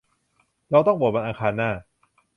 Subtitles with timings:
[0.69, 1.71] เราต้องโหวตวันอังคารหน้า